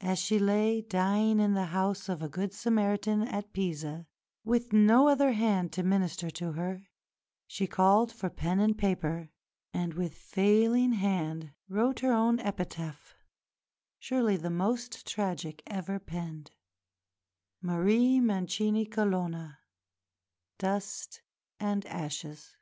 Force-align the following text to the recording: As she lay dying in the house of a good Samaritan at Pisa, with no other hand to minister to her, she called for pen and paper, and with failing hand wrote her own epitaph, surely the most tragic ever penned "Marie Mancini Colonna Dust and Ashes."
As 0.00 0.18
she 0.18 0.40
lay 0.40 0.80
dying 0.82 1.38
in 1.38 1.54
the 1.54 1.66
house 1.66 2.08
of 2.08 2.20
a 2.20 2.28
good 2.28 2.52
Samaritan 2.52 3.22
at 3.22 3.52
Pisa, 3.52 4.08
with 4.42 4.72
no 4.72 5.06
other 5.06 5.34
hand 5.34 5.72
to 5.74 5.84
minister 5.84 6.30
to 6.30 6.54
her, 6.54 6.82
she 7.46 7.68
called 7.68 8.10
for 8.10 8.28
pen 8.28 8.58
and 8.58 8.76
paper, 8.76 9.30
and 9.72 9.94
with 9.94 10.16
failing 10.18 10.94
hand 10.94 11.52
wrote 11.68 12.00
her 12.00 12.12
own 12.12 12.40
epitaph, 12.40 13.14
surely 14.00 14.36
the 14.36 14.50
most 14.50 15.06
tragic 15.06 15.62
ever 15.68 16.00
penned 16.00 16.50
"Marie 17.60 18.18
Mancini 18.18 18.84
Colonna 18.84 19.60
Dust 20.58 21.22
and 21.60 21.86
Ashes." 21.86 22.56